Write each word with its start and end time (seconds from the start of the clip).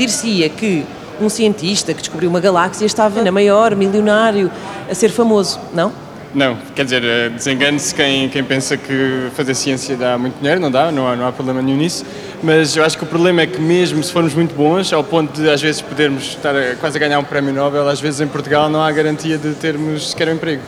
dir-se-ia 0.00 0.48
que 0.48 0.84
um 1.20 1.28
cientista 1.28 1.92
que 1.92 2.00
descobriu 2.00 2.30
uma 2.30 2.40
galáxia 2.40 2.86
estava 2.86 3.22
na 3.22 3.30
maior, 3.30 3.76
milionário, 3.76 4.50
a 4.90 4.94
ser 4.94 5.10
famoso, 5.10 5.60
não? 5.74 5.92
Não, 6.34 6.56
quer 6.74 6.84
dizer, 6.84 7.04
eh, 7.04 7.28
desengane-se 7.28 7.94
quem, 7.94 8.28
quem 8.28 8.42
pensa 8.42 8.76
que 8.76 9.28
fazer 9.34 9.54
ciência 9.54 9.96
dá 9.96 10.16
muito 10.16 10.38
dinheiro, 10.38 10.60
não 10.60 10.70
dá, 10.70 10.90
não 10.90 11.06
há, 11.06 11.16
não 11.16 11.26
há 11.26 11.32
problema 11.32 11.60
nenhum 11.60 11.76
nisso, 11.76 12.06
mas 12.42 12.76
eu 12.76 12.84
acho 12.84 12.96
que 12.96 13.02
o 13.04 13.06
problema 13.06 13.42
é 13.42 13.46
que 13.46 13.60
mesmo 13.60 14.02
se 14.02 14.12
formos 14.12 14.32
muito 14.32 14.54
bons, 14.54 14.92
ao 14.92 15.02
ponto 15.04 15.38
de 15.38 15.50
às 15.50 15.60
vezes 15.60 15.82
podermos 15.82 16.28
estar 16.28 16.56
a, 16.56 16.76
quase 16.76 16.96
a 16.96 17.00
ganhar 17.00 17.18
um 17.18 17.24
prémio 17.24 17.52
Nobel, 17.52 17.86
às 17.86 18.00
vezes 18.00 18.20
em 18.20 18.28
Portugal 18.28 18.70
não 18.70 18.80
há 18.82 18.90
garantia 18.92 19.36
de 19.36 19.52
termos 19.54 20.12
sequer 20.12 20.28
um 20.28 20.34
emprego. 20.34 20.62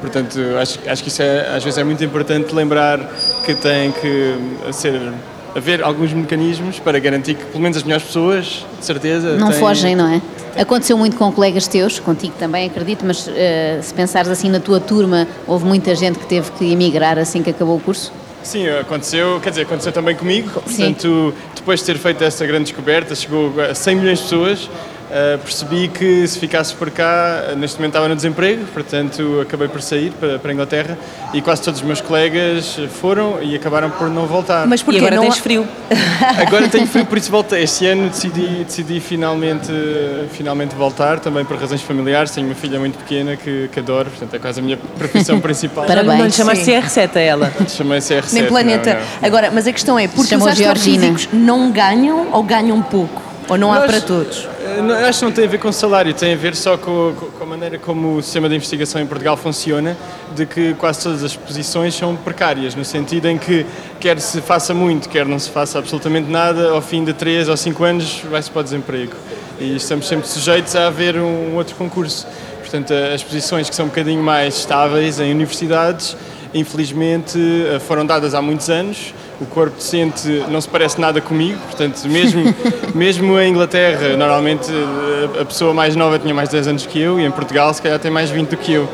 Portanto, 0.00 0.38
acho, 0.60 0.78
acho 0.86 1.02
que 1.02 1.08
isso 1.08 1.22
é, 1.22 1.56
às 1.56 1.64
vezes 1.64 1.78
é 1.78 1.82
muito 1.82 2.04
importante 2.04 2.54
lembrar 2.54 3.00
que 3.44 3.54
tem 3.54 3.90
que 3.92 4.34
ser 4.70 5.00
haver 5.56 5.82
alguns 5.82 6.12
mecanismos 6.12 6.78
para 6.78 6.98
garantir 6.98 7.34
que 7.34 7.44
pelo 7.46 7.62
menos 7.62 7.76
as 7.78 7.82
melhores 7.82 8.04
pessoas, 8.04 8.64
de 8.78 8.84
certeza, 8.84 9.36
Não 9.36 9.50
têm- 9.50 9.58
fogem, 9.58 9.96
não 9.96 10.06
é? 10.08 10.20
Aconteceu 10.60 10.96
muito 10.96 11.16
com 11.16 11.30
colegas 11.32 11.66
teus, 11.66 11.98
contigo 11.98 12.34
também, 12.38 12.66
acredito, 12.66 13.04
mas 13.04 13.28
eh, 13.34 13.78
se 13.82 13.92
pensares 13.92 14.30
assim 14.30 14.48
na 14.50 14.60
tua 14.60 14.80
turma, 14.80 15.26
houve 15.46 15.64
muita 15.64 15.94
gente 15.94 16.18
que 16.18 16.26
teve 16.26 16.50
que 16.52 16.72
emigrar 16.72 17.18
assim 17.18 17.42
que 17.42 17.50
acabou 17.50 17.76
o 17.76 17.80
curso? 17.80 18.12
Sim, 18.42 18.68
aconteceu, 18.68 19.40
quer 19.42 19.50
dizer, 19.50 19.62
aconteceu 19.62 19.90
também 19.92 20.14
comigo. 20.14 20.48
Sim. 20.66 20.92
Portanto, 20.94 21.34
depois 21.54 21.80
de 21.80 21.86
ter 21.86 21.98
feito 21.98 22.22
essa 22.22 22.46
grande 22.46 22.64
descoberta, 22.64 23.14
chegou 23.14 23.52
a 23.60 23.74
100 23.74 23.96
milhões 23.96 24.18
de 24.18 24.24
pessoas, 24.24 24.70
eh, 25.10 25.38
percebi 25.42 25.88
que 25.88 26.26
se 26.26 26.38
ficasse 26.38 26.74
por 26.74 26.90
cá, 26.90 27.54
neste 27.56 27.76
momento 27.78 27.90
estava 27.92 28.08
no 28.08 28.16
desemprego, 28.16 28.64
portanto 28.66 29.40
acabei 29.42 29.68
por 29.68 29.80
sair 29.82 30.10
para, 30.18 30.38
para 30.38 30.50
a 30.50 30.54
Inglaterra 30.54 30.98
e 31.32 31.40
quase 31.40 31.62
todos 31.62 31.80
os 31.80 31.86
meus 31.86 32.00
colegas 32.00 32.76
foram 33.00 33.42
e 33.42 33.54
acabaram 33.54 33.90
por 33.90 34.08
não 34.10 34.26
voltar. 34.26 34.66
Mas 34.66 34.80
E 34.80 34.84
porquê? 34.84 34.98
agora 34.98 35.16
não 35.16 35.22
tens 35.24 35.38
há- 35.38 35.42
frio. 35.42 35.68
Agora 36.46 36.68
tenho 36.68 36.86
frio, 36.86 37.06
por 37.06 37.18
isso 37.18 37.30
voltei. 37.30 37.62
Este 37.62 37.86
ano 37.86 38.08
decidi, 38.08 38.64
decidi 38.64 39.00
finalmente, 39.00 39.70
finalmente 40.32 40.74
voltar, 40.74 41.20
também 41.20 41.44
por 41.44 41.56
razões 41.58 41.82
familiares. 41.82 42.30
Tenho 42.32 42.46
uma 42.48 42.54
filha 42.54 42.78
muito 42.78 42.98
pequena 42.98 43.36
que, 43.36 43.68
que 43.72 43.78
adoro, 43.80 44.10
portanto 44.10 44.34
é 44.34 44.38
quase 44.38 44.60
a 44.60 44.62
minha 44.62 44.76
profissão 44.76 45.38
principal. 45.40 45.84
Parabéns. 45.84 46.18
Não 46.18 46.26
lhe 46.26 46.32
chamaste 46.32 46.64
Sim. 46.64 46.72
CR7 46.80 47.16
a 47.16 47.20
ela. 47.20 47.52
Chamei 47.68 47.98
CR7. 47.98 48.32
Nem 48.32 48.46
planeta. 48.46 48.94
não, 48.94 49.00
não. 49.00 49.06
Agora, 49.22 49.50
mas 49.52 49.66
a 49.66 49.72
questão 49.72 49.98
é, 49.98 50.08
porque 50.08 50.34
os 50.34 50.46
astrofísicos 50.46 51.28
não 51.32 51.70
ganham 51.70 52.28
ou 52.32 52.42
ganham 52.42 52.80
pouco? 52.82 53.22
Ou 53.48 53.56
não 53.56 53.72
há 53.72 53.76
Nós- 53.80 53.86
para 53.86 54.00
todos? 54.00 54.48
Não, 54.82 54.94
acho 54.94 55.20
que 55.20 55.24
não 55.24 55.32
tem 55.32 55.44
a 55.44 55.48
ver 55.48 55.58
com 55.58 55.70
salário, 55.72 56.12
tem 56.12 56.32
a 56.34 56.36
ver 56.36 56.54
só 56.56 56.76
com, 56.76 57.14
com- 57.18 57.26
com 57.26 57.44
a 57.44 57.46
maneira 57.46 57.78
como 57.78 58.16
o 58.16 58.22
sistema 58.22 58.48
de 58.48 58.54
investigação 58.56 59.00
em 59.00 59.06
Portugal 59.06 59.36
funciona, 59.36 59.96
de 60.34 60.44
que 60.46 60.74
quase 60.74 61.02
todas 61.02 61.22
as 61.24 61.36
posições 61.36 61.94
são 61.94 62.14
precárias, 62.16 62.74
no 62.74 62.84
sentido 62.84 63.26
em 63.28 63.38
que 63.38 63.64
quer 64.00 64.20
se 64.20 64.40
faça 64.40 64.74
muito, 64.74 65.08
quer 65.08 65.24
não 65.26 65.38
se 65.38 65.50
faça 65.50 65.78
absolutamente 65.78 66.30
nada, 66.30 66.70
ao 66.70 66.82
fim 66.82 67.04
de 67.04 67.12
3 67.12 67.48
ou 67.48 67.56
5 67.56 67.84
anos 67.84 68.22
vai-se 68.30 68.50
para 68.50 68.60
o 68.60 68.64
desemprego. 68.64 69.12
E 69.60 69.76
estamos 69.76 70.06
sempre 70.08 70.28
sujeitos 70.28 70.74
a 70.76 70.88
haver 70.88 71.16
um 71.16 71.54
outro 71.56 71.74
concurso. 71.76 72.26
Portanto, 72.60 72.92
as 72.92 73.22
posições 73.22 73.70
que 73.70 73.74
são 73.76 73.86
um 73.86 73.88
bocadinho 73.88 74.22
mais 74.22 74.56
estáveis 74.58 75.20
em 75.20 75.30
universidades, 75.32 76.16
infelizmente 76.52 77.38
eh, 77.38 77.78
foram 77.78 78.04
dadas 78.04 78.34
há 78.34 78.42
muitos 78.42 78.68
anos. 78.68 79.14
O 79.40 79.44
corpo 79.44 79.76
docente 79.76 80.44
não 80.48 80.60
se 80.60 80.68
parece 80.68 80.98
nada 80.98 81.20
comigo, 81.20 81.58
portanto, 81.66 82.02
mesmo, 82.08 82.42
mesmo 82.94 83.38
em 83.38 83.50
Inglaterra, 83.50 84.16
normalmente 84.16 84.70
a 85.40 85.44
pessoa 85.44 85.74
mais 85.74 85.94
nova 85.94 86.18
tinha 86.18 86.34
mais 86.34 86.48
10 86.48 86.68
anos 86.68 86.86
que 86.86 86.98
eu 86.98 87.20
e 87.20 87.24
em 87.24 87.30
Portugal, 87.30 87.72
se 87.74 87.82
calhar, 87.82 87.98
tem 87.98 88.10
mais 88.10 88.30
20 88.30 88.48
do 88.48 88.56
que 88.56 88.72
eu. 88.72 88.88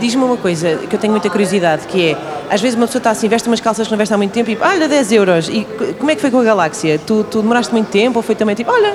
Diz-me 0.00 0.24
uma 0.24 0.36
coisa 0.36 0.76
que 0.88 0.96
eu 0.96 0.98
tenho 0.98 1.12
muita 1.12 1.28
curiosidade, 1.28 1.86
que 1.86 2.10
é, 2.10 2.16
às 2.48 2.60
vezes 2.60 2.76
uma 2.76 2.86
pessoa 2.86 3.00
está 3.00 3.10
assim, 3.10 3.28
veste 3.28 3.46
umas 3.48 3.60
calças 3.60 3.86
que 3.86 3.90
não 3.92 3.98
veste 3.98 4.14
há 4.14 4.16
muito 4.16 4.32
tempo 4.32 4.50
e, 4.50 4.56
olha, 4.60 4.88
10 4.88 5.12
euros. 5.12 5.48
E 5.48 5.66
como 5.98 6.10
é 6.10 6.14
que 6.14 6.22
foi 6.22 6.30
com 6.30 6.38
a 6.38 6.44
galáxia? 6.44 6.98
Tu, 6.98 7.24
tu 7.24 7.42
demoraste 7.42 7.72
muito 7.72 7.90
tempo 7.90 8.18
ou 8.18 8.22
foi 8.22 8.34
também 8.34 8.54
tipo, 8.54 8.70
olha, 8.70 8.94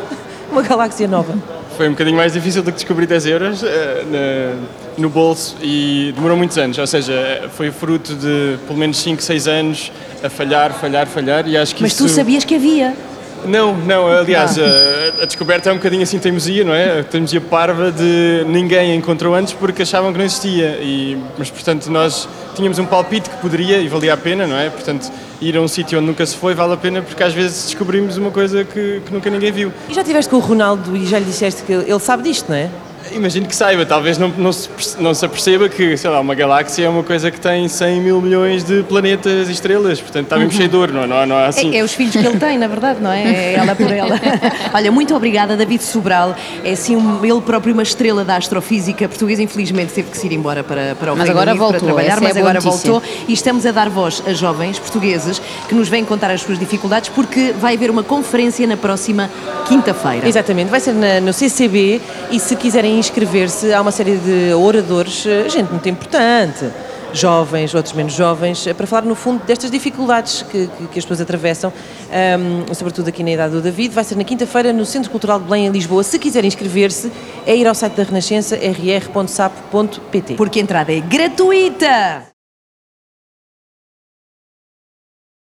uma 0.51 0.63
galáxia 0.63 1.07
nova? 1.07 1.58
Foi 1.79 1.87
um 1.87 1.91
bocadinho 1.91 2.17
mais 2.17 2.33
difícil 2.33 2.61
do 2.61 2.73
que 2.73 2.75
descobrir 2.75 3.05
10 3.05 3.25
euros 3.27 3.63
eh, 3.63 4.03
na- 4.11 4.61
no 4.97 5.09
bolso 5.09 5.55
e 5.61 6.11
demorou 6.13 6.35
muitos 6.35 6.57
anos, 6.57 6.77
ou 6.77 6.85
seja, 6.85 7.49
foi 7.55 7.71
fruto 7.71 8.15
de 8.15 8.57
pelo 8.67 8.77
menos 8.77 8.97
5, 8.97 9.21
6 9.23 9.47
anos 9.47 9.89
a 10.21 10.29
falhar, 10.29 10.73
falhar, 10.73 11.07
falhar 11.07 11.47
e 11.47 11.55
acho 11.55 11.73
que 11.73 11.81
Mas 11.81 11.93
isso... 11.93 12.03
tu 12.03 12.09
sabias 12.09 12.43
que 12.43 12.53
havia. 12.53 12.93
Não, 13.45 13.75
não, 13.75 14.07
aliás, 14.07 14.57
a, 14.57 15.23
a 15.23 15.25
descoberta 15.25 15.69
é 15.69 15.73
um 15.73 15.77
bocadinho 15.77 16.03
assim 16.03 16.19
teimosia, 16.19 16.63
não 16.63 16.73
é? 16.73 16.99
A 16.99 17.03
teimosia 17.03 17.41
parva 17.41 17.91
de 17.91 18.43
ninguém 18.47 18.91
a 18.91 18.95
encontrou 18.95 19.33
antes 19.35 19.53
porque 19.53 19.83
achavam 19.83 20.11
que 20.11 20.17
não 20.17 20.25
existia. 20.25 20.79
E, 20.81 21.17
mas, 21.37 21.49
portanto, 21.49 21.89
nós 21.89 22.27
tínhamos 22.55 22.79
um 22.79 22.85
palpite 22.85 23.29
que 23.29 23.37
poderia 23.37 23.77
e 23.77 23.87
valia 23.87 24.13
a 24.13 24.17
pena, 24.17 24.45
não 24.45 24.57
é? 24.57 24.69
Portanto, 24.69 25.11
ir 25.41 25.55
a 25.55 25.61
um 25.61 25.67
sítio 25.67 25.97
onde 25.97 26.07
nunca 26.07 26.25
se 26.25 26.35
foi 26.35 26.53
vale 26.53 26.73
a 26.73 26.77
pena 26.77 27.01
porque 27.01 27.23
às 27.23 27.33
vezes 27.33 27.65
descobrimos 27.65 28.17
uma 28.17 28.31
coisa 28.31 28.63
que, 28.63 29.01
que 29.05 29.13
nunca 29.13 29.29
ninguém 29.29 29.51
viu. 29.51 29.71
E 29.87 29.93
já 29.93 30.01
estiveste 30.01 30.29
com 30.29 30.37
o 30.37 30.39
Ronaldo 30.39 30.95
e 30.95 31.05
já 31.05 31.19
lhe 31.19 31.25
disseste 31.25 31.63
que 31.63 31.71
ele 31.71 31.99
sabe 31.99 32.23
disto, 32.23 32.49
não 32.49 32.55
é? 32.55 32.69
Imagino 33.11 33.47
que 33.47 33.55
saiba, 33.55 33.85
talvez 33.85 34.17
não, 34.17 34.29
não, 34.29 34.51
se, 34.53 34.69
não 34.99 35.13
se 35.13 35.25
aperceba 35.25 35.67
que, 35.67 35.97
sei 35.97 36.09
lá, 36.09 36.19
uma 36.19 36.35
galáxia 36.35 36.85
é 36.85 36.89
uma 36.89 37.03
coisa 37.03 37.31
que 37.31 37.39
tem 37.39 37.67
100 37.67 38.01
mil 38.01 38.21
milhões 38.21 38.63
de 38.63 38.83
planetas 38.83 39.49
e 39.49 39.51
estrelas, 39.51 39.99
portanto 39.99 40.25
está 40.25 40.37
mesmo 40.37 40.51
cheio 40.53 40.69
de 40.69 40.75
ouro, 40.75 40.93
não, 40.93 41.03
é? 41.03 41.07
não, 41.07 41.17
há- 41.17 41.25
não 41.25 41.35
há 41.37 41.47
assim... 41.47 41.73
É, 41.75 41.79
é 41.79 41.83
os 41.83 41.93
filhos 41.93 42.11
que 42.15 42.19
ele 42.25 42.37
tem, 42.39 42.57
na 42.57 42.67
verdade, 42.67 43.01
não 43.01 43.11
é? 43.11 43.23
É 43.23 43.53
ela 43.55 43.75
por 43.75 43.91
ela. 43.91 44.19
Olha, 44.73 44.91
muito 44.91 45.15
obrigada, 45.15 45.57
David 45.57 45.83
Sobral. 45.83 46.35
É 46.63 46.71
assim, 46.73 46.95
um- 46.95 47.23
ele 47.25 47.41
próprio 47.41 47.73
uma 47.73 47.83
estrela 47.83 48.23
da 48.23 48.35
astrofísica 48.35 49.07
portuguesa. 49.09 49.41
Infelizmente 49.41 49.93
teve 49.93 50.11
que 50.11 50.17
se 50.17 50.27
ir 50.27 50.33
embora 50.33 50.63
para, 50.63 50.95
para 50.95 51.13
o 51.13 51.17
Mas 51.17 51.27
Reino 51.27 51.39
agora 51.39 51.51
Unido 51.51 51.63
para 51.67 51.71
voltou, 51.79 51.87
trabalhar, 51.87 52.13
essa 52.13 52.23
é 52.23 52.27
mas 52.27 52.37
a 52.37 52.39
boa 52.39 52.49
agora 52.51 52.63
notícia. 52.65 52.91
voltou. 52.91 53.09
E 53.27 53.33
estamos 53.33 53.65
a 53.65 53.71
dar 53.71 53.89
voz 53.89 54.21
a 54.27 54.33
jovens 54.33 54.77
portugueses 54.79 55.41
que 55.67 55.73
nos 55.75 55.89
vêm 55.89 56.05
contar 56.05 56.29
as 56.31 56.41
suas 56.41 56.59
dificuldades 56.59 57.09
porque 57.09 57.53
vai 57.59 57.75
haver 57.75 57.89
uma 57.89 58.03
conferência 58.03 58.65
na 58.67 58.77
próxima 58.77 59.29
quinta-feira. 59.67 60.27
Exatamente, 60.27 60.69
vai 60.69 60.79
ser 60.79 60.93
na- 60.93 61.19
no 61.21 61.33
CCB 61.33 62.01
e 62.31 62.39
se 62.39 62.55
quiserem 62.55 62.98
inscrever-se, 62.99 63.73
há 63.73 63.81
uma 63.81 63.91
série 63.91 64.17
de 64.17 64.53
oradores, 64.53 65.25
eh, 65.25 65.49
gente 65.49 65.69
muito 65.71 65.87
importante, 65.89 66.69
jovens, 67.11 67.73
outros 67.73 67.93
menos 67.95 68.13
jovens, 68.13 68.67
eh, 68.67 68.73
para 68.73 68.85
falar 68.85 69.01
no 69.03 69.15
fundo 69.15 69.43
destas 69.45 69.71
dificuldades 69.71 70.43
que, 70.43 70.67
que- 70.67 70.87
que 70.87 70.99
as 70.99 71.05
pessoas 71.05 71.21
atravessam, 71.21 71.73
ahm, 72.11 72.71
sobretudo 72.73 73.07
aqui 73.09 73.23
na 73.23 73.31
idade 73.31 73.53
do 73.53 73.61
David. 73.61 73.93
Vai 73.95 74.03
ser 74.03 74.15
na 74.15 74.23
quinta-feira 74.23 74.71
no 74.71 74.85
Centro 74.85 75.09
Cultural 75.09 75.39
de 75.39 75.45
Belém, 75.45 75.65
em 75.65 75.69
Lisboa. 75.71 76.03
Se 76.03 76.19
quiserem 76.19 76.47
inscrever-se, 76.47 77.11
é 77.47 77.55
ir 77.55 77.67
ao 77.67 77.73
site 77.73 77.93
da 77.93 78.03
Renascença, 78.03 78.55
rr.sapo.pt. 78.55 80.35
Porque 80.35 80.59
a 80.59 80.61
entrada 80.61 80.93
é 80.93 80.99
gratuita! 80.99 82.38